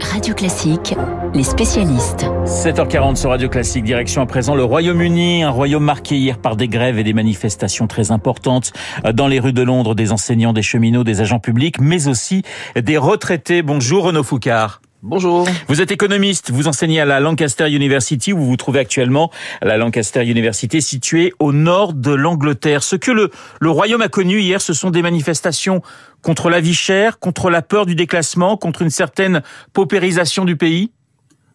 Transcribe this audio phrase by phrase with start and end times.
[0.00, 0.94] Radio Classique,
[1.34, 2.26] les spécialistes.
[2.44, 6.68] 7h40 sur Radio Classique, direction à présent le Royaume-Uni, un royaume marqué hier par des
[6.68, 8.72] grèves et des manifestations très importantes
[9.14, 12.42] dans les rues de Londres, des enseignants, des cheminots, des agents publics, mais aussi
[12.76, 13.62] des retraités.
[13.62, 14.81] Bonjour Renaud Foucard.
[15.04, 15.48] Bonjour.
[15.66, 19.64] Vous êtes économiste, vous enseignez à la Lancaster University où vous vous trouvez actuellement, à
[19.64, 22.84] la Lancaster University située au nord de l'Angleterre.
[22.84, 25.82] Ce que le, le Royaume a connu hier, ce sont des manifestations
[26.22, 29.42] contre la vie chère, contre la peur du déclassement, contre une certaine
[29.72, 30.92] paupérisation du pays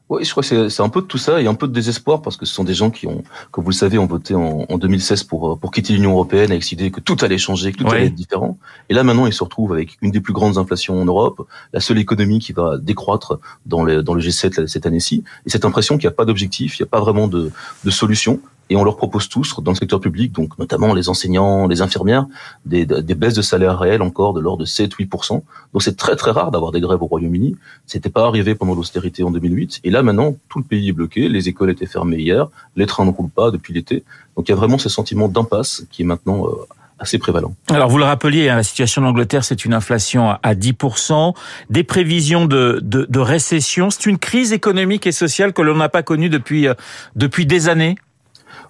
[0.09, 2.21] oui, je crois que c'est un peu de tout ça et un peu de désespoir
[2.21, 4.65] parce que ce sont des gens qui ont, comme vous le savez, ont voté en,
[4.69, 7.79] en 2016 pour euh, pour quitter l'Union européenne avec l'idée que tout allait changer, que
[7.79, 8.57] tout allait être différent.
[8.89, 11.81] Et là maintenant, ils se retrouvent avec une des plus grandes inflations en Europe, la
[11.81, 15.97] seule économie qui va décroître dans le dans le G7 cette année-ci, et cette impression
[15.97, 17.51] qu'il n'y a pas d'objectif, il n'y a pas vraiment de
[17.83, 18.39] de solution
[18.69, 22.25] et on leur propose tous dans le secteur public, donc notamment les enseignants, les infirmières,
[22.65, 25.41] des, des baisses de salaire réelles encore de l'ordre de 7-8%.
[25.73, 27.55] Donc c'est très très rare d'avoir des grèves au Royaume-Uni.
[27.85, 29.81] C'était pas arrivé pendant l'austérité en 2008.
[29.83, 31.29] Et là maintenant, tout le pays est bloqué.
[31.29, 34.03] Les écoles étaient fermées hier, les trains ne roulent pas depuis l'été.
[34.35, 36.51] Donc il y a vraiment ce sentiment d'impasse qui est maintenant euh,
[36.99, 37.55] assez prévalent.
[37.69, 41.33] Alors vous le rappeliez, hein, la situation d'Angleterre, c'est une inflation à 10%,
[41.69, 43.89] des prévisions de, de, de récession.
[43.89, 46.73] C'est une crise économique et sociale que l'on n'a pas connue depuis, euh,
[47.15, 47.95] depuis des années.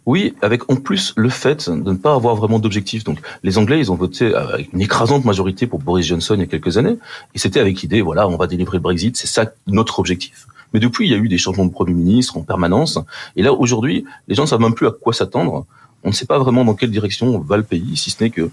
[0.07, 3.03] Oui, avec en plus le fait de ne pas avoir vraiment d'objectif.
[3.03, 6.43] Donc, les Anglais, ils ont voté avec une écrasante majorité pour Boris Johnson il y
[6.43, 6.97] a quelques années,
[7.35, 10.47] et c'était avec l'idée, voilà, on va délivrer le Brexit, c'est ça notre objectif.
[10.73, 12.97] Mais depuis, il y a eu des changements de Premier ministre en permanence,
[13.35, 15.65] et là, aujourd'hui, les gens ne savent même plus à quoi s'attendre.
[16.05, 18.49] On ne sait pas vraiment dans quelle direction va le pays, si ce n'est que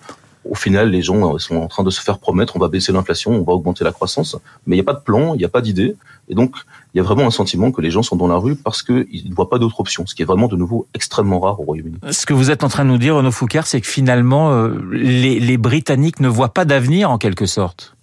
[0.49, 3.33] au final, les gens sont en train de se faire promettre, on va baisser l'inflation,
[3.33, 5.49] on va augmenter la croissance, mais il n'y a pas de plan, il n'y a
[5.49, 5.97] pas d'idée,
[6.29, 6.55] et donc
[6.93, 9.29] il y a vraiment un sentiment que les gens sont dans la rue parce qu'ils
[9.29, 11.97] ne voient pas d'autre option, ce qui est vraiment de nouveau extrêmement rare au Royaume-Uni.
[12.11, 14.69] Ce que vous êtes en train de nous dire, Renaud Foucard, c'est que finalement, euh,
[14.93, 17.95] les, les Britanniques ne voient pas d'avenir en quelque sorte.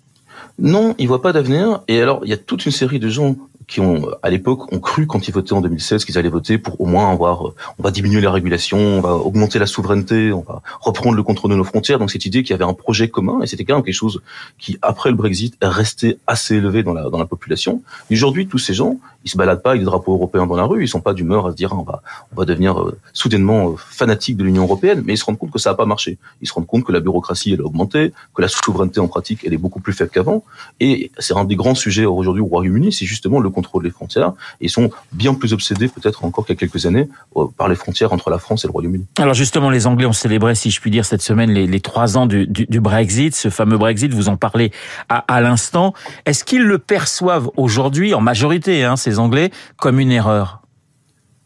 [0.60, 1.82] Non, ils voient pas d'avenir.
[1.88, 3.36] Et alors, il y a toute une série de gens
[3.72, 6.82] qui ont, à l'époque, ont cru quand ils votaient en 2016 qu'ils allaient voter pour
[6.82, 10.42] au moins avoir, euh, on va diminuer la régulation, on va augmenter la souveraineté, on
[10.42, 11.98] va reprendre le contrôle de nos frontières.
[11.98, 14.22] Donc cette idée qu'il y avait un projet commun, et c'était quand même quelque chose
[14.60, 17.82] qui, après le Brexit, est resté assez élevé dans la dans la population.
[18.12, 20.84] Aujourd'hui, tous ces gens, ils se baladent pas avec des drapeaux européens dans la rue,
[20.84, 22.02] ils sont pas d'humeur à se dire on va
[22.32, 25.52] on va devenir euh, soudainement euh, fanatique de l'Union européenne, mais ils se rendent compte
[25.52, 26.18] que ça n'a pas marché.
[26.42, 29.42] Ils se rendent compte que la bureaucratie elle a augmenté, que la souveraineté en pratique
[29.46, 30.44] elle est beaucoup plus faible qu'avant,
[30.80, 34.34] et c'est un des grands sujets aujourd'hui au Royaume-Uni, c'est justement le contrôle des frontières.
[34.60, 37.08] Ils sont bien plus obsédés, peut-être encore qu'il y a quelques années,
[37.58, 39.06] par les frontières entre la France et le Royaume-Uni.
[39.18, 42.26] Alors justement, les Anglais ont célébré, si je puis dire, cette semaine les, trois ans
[42.26, 44.14] du, Brexit, ce fameux Brexit.
[44.14, 44.72] Vous en parlez
[45.10, 45.94] à, à l'instant.
[46.26, 50.62] Est-ce qu'ils le perçoivent aujourd'hui, en majorité, hein, ces Anglais, comme une erreur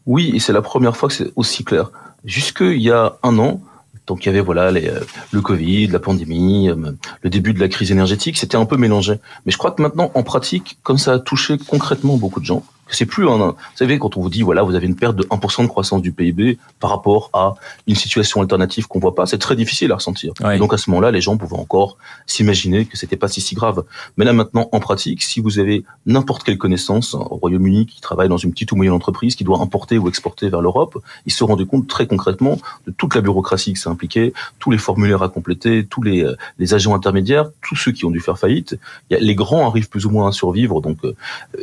[0.06, 1.90] Oui, et c'est la première fois que c'est aussi clair.
[2.24, 3.60] Jusque il y a un an,
[4.06, 5.00] donc il y avait voilà euh,
[5.32, 9.14] le Covid, la pandémie, euh, le début de la crise énergétique, c'était un peu mélangé.
[9.44, 12.64] Mais je crois que maintenant, en pratique, comme ça a touché concrètement beaucoup de gens,
[12.90, 15.24] c'est plus un, vous savez, quand on vous dit, voilà, vous avez une perte de
[15.24, 17.54] 1% de croissance du PIB par rapport à
[17.86, 20.32] une situation alternative qu'on voit pas, c'est très difficile à ressentir.
[20.44, 20.58] Oui.
[20.58, 21.96] Donc à ce moment-là, les gens pouvaient encore
[22.26, 23.84] s'imaginer que c'était pas si, si grave.
[24.16, 28.28] Mais là maintenant, en pratique, si vous avez n'importe quelle connaissance au Royaume-Uni qui travaille
[28.28, 31.42] dans une petite ou moyenne entreprise qui doit importer ou exporter vers l'Europe, ils se
[31.42, 35.28] rendent compte très concrètement de toute la bureaucratie que ça impliquait, tous les formulaires à
[35.28, 36.26] compléter, tous les,
[36.58, 38.78] les agents intermédiaires, tous ceux qui ont dû faire faillite.
[39.10, 40.80] Les grands arrivent plus ou moins à survivre.
[40.80, 41.14] Donc, euh,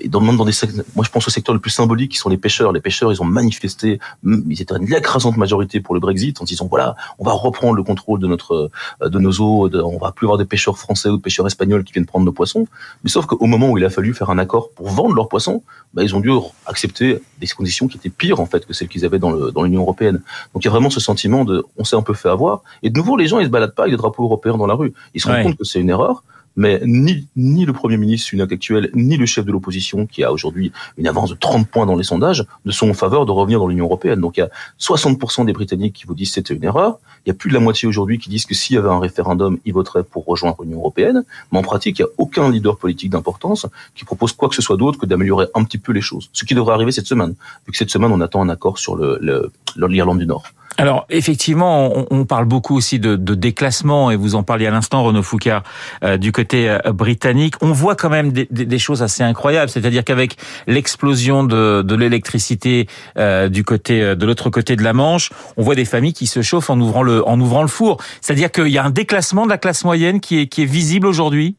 [0.06, 0.54] dans, dans des,
[0.96, 2.72] moi je pense au secteur le plus symbolique qui sont les pêcheurs.
[2.74, 6.68] Les pêcheurs, ils ont manifesté, ils étaient une écrasante majorité pour le Brexit en disant
[6.68, 8.70] voilà, on va reprendre le contrôle de notre
[9.02, 11.84] de nos eaux, de, on va plus avoir des pêcheurs français ou de pêcheurs espagnols
[11.84, 12.68] qui viennent prendre nos poissons.
[13.04, 15.64] Mais sauf qu'au moment où il a fallu faire un accord pour vendre leurs poissons,
[15.94, 16.32] bah, ils ont dû
[16.66, 19.64] accepter des conditions qui étaient pires en fait que celles qu'ils avaient dans le dans
[19.64, 20.22] l'Union européenne.
[20.54, 22.62] Donc il y a vraiment ce sentiment de on s'est un peu fait avoir.
[22.82, 24.74] Et de nouveau, les gens ils se baladent pas avec des drapeaux européens dans la
[24.74, 24.94] rue.
[25.14, 25.44] Ils se rendent Ouais.
[25.44, 26.24] compte que c'est une erreur
[26.56, 30.72] mais ni, ni le Premier ministre actuel, ni le chef de l'opposition, qui a aujourd'hui
[30.98, 33.68] une avance de 30 points dans les sondages, ne sont en faveur de revenir dans
[33.68, 34.20] l'Union européenne.
[34.20, 34.50] Donc il y a
[34.80, 37.00] 60% des Britanniques qui vous disent que c'était une erreur.
[37.26, 39.00] Il y a plus de la moitié aujourd'hui qui disent que s'il y avait un
[39.00, 41.24] référendum, ils voteraient pour rejoindre l'Union européenne.
[41.52, 43.66] Mais en pratique, il n'y a aucun leader politique d'importance
[43.96, 46.30] qui propose quoi que ce soit d'autre que d'améliorer un petit peu les choses.
[46.34, 47.36] Ce qui devrait arriver cette semaine,
[47.66, 49.52] vu que cette semaine, on attend un accord sur le, le,
[49.88, 50.44] l'Irlande du Nord.
[50.78, 54.72] Alors effectivement, on, on, parle beaucoup aussi de, de, déclassement et vous en parliez à
[54.72, 55.64] l'instant, Renaud Foucard,
[56.04, 57.56] euh, du côté euh, britannique.
[57.62, 61.96] On voit quand même des, des, des choses assez incroyables, c'est-à-dire qu'avec l'explosion de, de
[61.96, 62.88] l'électricité
[63.18, 66.28] euh, du côté euh, de l'autre côté de la Manche, on voit des familles qui
[66.28, 67.98] se chauffent en ouvrant le en ouvrant le four.
[68.22, 71.08] C'est-à-dire qu'il y a un déclassement de la classe moyenne qui est qui est visible
[71.08, 71.56] aujourd'hui?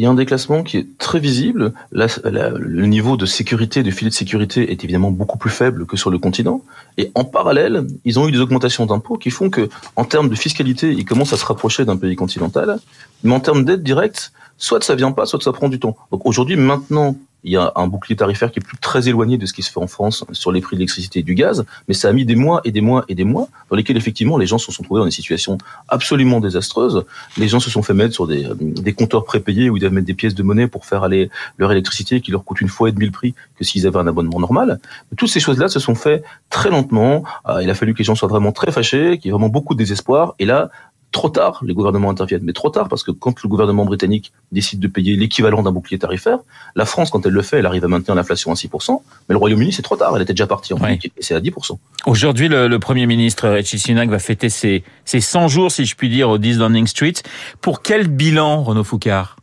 [0.00, 1.74] Il y a un déclassement qui est très visible.
[1.92, 6.08] Le niveau de sécurité, de filet de sécurité est évidemment beaucoup plus faible que sur
[6.08, 6.62] le continent.
[6.96, 10.34] Et en parallèle, ils ont eu des augmentations d'impôts qui font que, en termes de
[10.34, 12.78] fiscalité, ils commencent à se rapprocher d'un pays continental.
[13.24, 15.98] Mais en termes d'aide directe, soit ça vient pas, soit ça prend du temps.
[16.10, 17.14] Donc aujourd'hui, maintenant
[17.44, 19.70] il y a un bouclier tarifaire qui est plus très éloigné de ce qui se
[19.70, 22.24] fait en France sur les prix de l'électricité et du gaz, mais ça a mis
[22.24, 24.82] des mois et des mois et des mois dans lesquels effectivement les gens se sont
[24.82, 25.58] trouvés dans des situations
[25.88, 27.04] absolument désastreuses.
[27.36, 30.06] Les gens se sont fait mettre sur des, des compteurs prépayés où ils doivent mettre
[30.06, 32.92] des pièces de monnaie pour faire aller leur électricité qui leur coûte une fois et
[32.92, 34.80] demi le prix que s'ils avaient un abonnement normal.
[35.16, 37.24] toutes ces choses-là se sont fait très lentement.
[37.48, 39.48] Euh, il a fallu que les gens soient vraiment très fâchés, qu'il y ait vraiment
[39.48, 40.34] beaucoup de désespoir.
[40.38, 40.70] Et là,
[41.12, 44.80] trop tard, les gouvernements interviennent, mais trop tard parce que quand le gouvernement britannique décide
[44.80, 46.38] de payer l'équivalent d'un bouclier tarifaire,
[46.76, 49.38] la France, quand elle le fait, elle arrive à maintenir l'inflation à 6%, mais le
[49.38, 50.98] Royaume-Uni, c'est trop tard, elle était déjà partie en oui.
[51.04, 51.78] et c'est à 10%.
[52.06, 55.96] Aujourd'hui, le, le, Premier ministre Richie Sunak va fêter ses, ses 100 jours, si je
[55.96, 57.14] puis dire, au 10 Downing Street.
[57.60, 59.36] Pour quel bilan, Renaud Foucard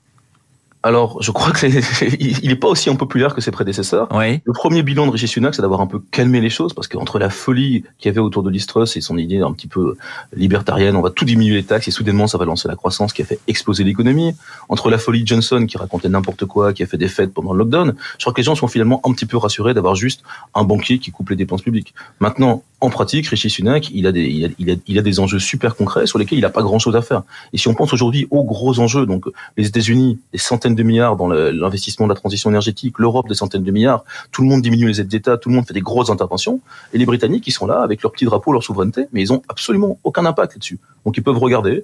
[0.83, 4.07] alors, je crois qu'il n'est pas aussi impopulaire que ses prédécesseurs.
[4.11, 4.41] Oui.
[4.45, 7.19] Le premier bilan de Rishi Sunak, c'est d'avoir un peu calmé les choses, parce qu'entre
[7.19, 9.97] la folie qu'il y avait autour de l'Istrus et son idée un petit peu
[10.35, 13.21] libertarienne, on va tout diminuer les taxes et soudainement ça va lancer la croissance qui
[13.21, 14.35] a fait exploser l'économie.
[14.69, 17.59] Entre la folie Johnson qui racontait n'importe quoi, qui a fait des fêtes pendant le
[17.59, 20.23] lockdown, je crois que les gens sont finalement un petit peu rassurés d'avoir juste
[20.53, 21.93] un banquier qui coupe les dépenses publiques.
[22.19, 25.19] Maintenant, en pratique, Rishi Sunak, il a des, il a, il a, il a des
[25.19, 27.23] enjeux super concrets sur lesquels il n'a pas grand chose à faire.
[27.51, 29.25] Et si on pense aujourd'hui aux gros enjeux, donc
[29.57, 33.63] les États-Unis, des centaines de milliards dans l'investissement de la transition énergétique, l'Europe des centaines
[33.63, 36.11] de milliards, tout le monde diminue les aides d'État, tout le monde fait des grosses
[36.11, 36.61] interventions,
[36.93, 39.41] et les Britanniques, ils sont là avec leur petit drapeau, leur souveraineté, mais ils ont
[39.49, 40.79] absolument aucun impact là-dessus.
[41.03, 41.83] Donc ils peuvent regarder,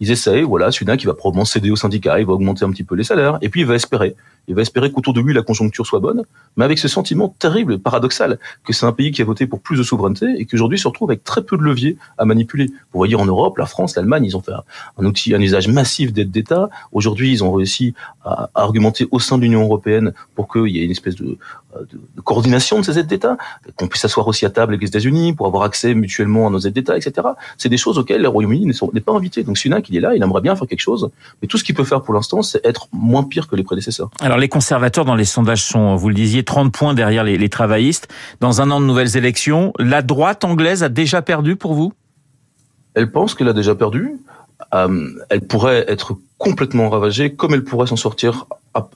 [0.00, 2.84] ils essayent, voilà, Sunak, il va probablement céder au syndicat, il va augmenter un petit
[2.84, 4.14] peu les salaires, et puis il va espérer.
[4.46, 6.24] Il va espérer qu'autour de lui, la conjoncture soit bonne,
[6.56, 9.78] mais avec ce sentiment terrible, paradoxal, que c'est un pays qui a voté pour plus
[9.78, 12.66] de souveraineté et qui aujourd'hui se retrouve avec très peu de leviers à manipuler.
[12.66, 14.52] Vous voyez, en Europe, la France, l'Allemagne, ils ont fait
[14.98, 16.68] un outil, un usage massif d'aide d'État.
[16.92, 17.94] Aujourd'hui, ils ont réussi
[18.24, 21.38] à argumenter au sein de l'Union européenne pour qu'il y ait une espèce de,
[21.80, 23.36] de, de coordination de ces aides d'État,
[23.76, 26.58] qu'on puisse s'asseoir aussi à table avec les États-Unis pour avoir accès mutuellement à nos
[26.58, 27.28] aides d'État, etc.
[27.58, 29.42] C'est des choses auxquelles le Royaume-Uni n'est pas invité.
[29.42, 31.10] Donc Sunak, il est là, il aimerait bien faire quelque chose,
[31.42, 34.10] mais tout ce qu'il peut faire pour l'instant, c'est être moins pire que les prédécesseurs.
[34.20, 37.48] Alors les conservateurs dans les sondages sont, vous le disiez, 30 points derrière les, les
[37.48, 38.08] travaillistes.
[38.40, 41.92] Dans un an de nouvelles élections, la droite anglaise a déjà perdu pour vous?
[42.94, 44.20] Elle pense qu'elle a déjà perdu.
[44.72, 48.46] Euh, elle pourrait être complètement ravagée, comme elle pourrait s'en sortir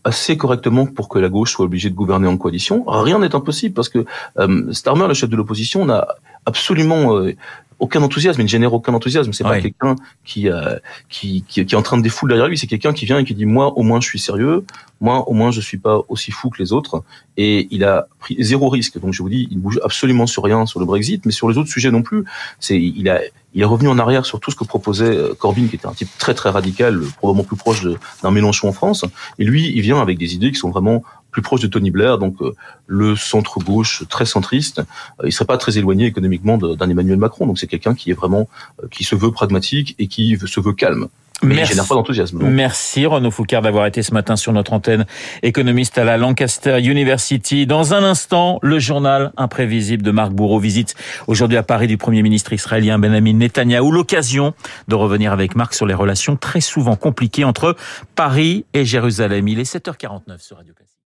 [0.04, 2.84] assez correctement pour que la gauche soit obligée de gouverner en coalition.
[2.86, 4.04] Rien n'est impossible parce que
[4.38, 6.06] euh, Starmer, le chef de l'opposition, n'a
[6.46, 7.34] absolument euh,
[7.78, 9.32] aucun enthousiasme, il ne génère aucun enthousiasme.
[9.32, 9.50] C'est ouais.
[9.50, 10.78] pas quelqu'un qui, euh,
[11.08, 12.58] qui, qui, qui est en train de défouler derrière lui.
[12.58, 14.64] C'est quelqu'un qui vient et qui dit moi au moins je suis sérieux,
[15.00, 17.02] moi au moins je suis pas aussi fou que les autres.
[17.36, 18.98] Et il a pris zéro risque.
[19.00, 21.48] Donc je vous dis, il ne bouge absolument sur rien sur le Brexit, mais sur
[21.48, 22.25] les autres sujets non plus.
[22.58, 23.20] C'est il a
[23.54, 25.92] il est revenu en arrière sur tout ce que proposait euh, Corbyn, qui était un
[25.92, 27.82] type très très radical, probablement plus proche
[28.22, 29.04] d'un Mélenchon en France.
[29.38, 32.19] Et lui, il vient avec des idées qui sont vraiment plus proches de Tony Blair,
[32.19, 32.54] donc euh,
[32.86, 34.80] le centre gauche très centriste.
[35.20, 37.46] Euh, il serait pas très éloigné économiquement d'un Emmanuel Macron.
[37.46, 38.48] Donc c'est quelqu'un qui est vraiment
[38.90, 41.08] qui se veut pragmatique et qui se veut calme.
[41.42, 41.75] Mais Merci.
[41.75, 42.42] il pas d'enthousiasme.
[42.48, 45.06] Merci Renaud Foucard d'avoir été ce matin sur notre antenne
[45.44, 47.64] économiste à la Lancaster University.
[47.64, 50.96] Dans un instant, le journal imprévisible de Marc Bourreau visite
[51.28, 53.92] aujourd'hui à Paris du Premier ministre israélien Benjamin Netanyahou.
[53.92, 54.52] L'occasion
[54.88, 57.76] de revenir avec Marc sur les relations très souvent compliquées entre
[58.16, 59.46] Paris et Jérusalem.
[59.46, 60.97] Il est 7h49 sur Radio Classique.